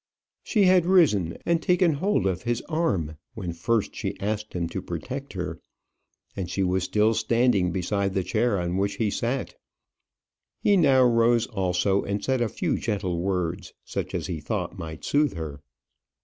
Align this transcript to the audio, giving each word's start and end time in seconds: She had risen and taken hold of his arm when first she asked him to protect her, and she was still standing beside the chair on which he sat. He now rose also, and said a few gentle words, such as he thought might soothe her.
She 0.41 0.63
had 0.63 0.87
risen 0.87 1.37
and 1.45 1.61
taken 1.61 1.93
hold 1.93 2.25
of 2.25 2.41
his 2.41 2.61
arm 2.63 3.17
when 3.35 3.53
first 3.53 3.93
she 3.95 4.19
asked 4.19 4.53
him 4.53 4.67
to 4.69 4.81
protect 4.81 5.33
her, 5.33 5.61
and 6.35 6.49
she 6.49 6.63
was 6.63 6.83
still 6.83 7.13
standing 7.13 7.71
beside 7.71 8.15
the 8.15 8.23
chair 8.23 8.59
on 8.59 8.77
which 8.77 8.95
he 8.95 9.11
sat. 9.11 9.53
He 10.59 10.75
now 10.75 11.03
rose 11.03 11.45
also, 11.45 12.01
and 12.03 12.23
said 12.25 12.41
a 12.41 12.49
few 12.49 12.79
gentle 12.79 13.19
words, 13.19 13.73
such 13.85 14.15
as 14.15 14.25
he 14.25 14.39
thought 14.39 14.75
might 14.75 15.05
soothe 15.05 15.35
her. 15.35 15.61